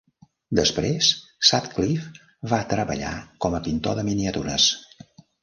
[0.59, 1.09] Després,
[1.49, 2.07] Sutcliff
[2.55, 3.13] va treballar
[3.47, 4.69] com a pintor de miniatures.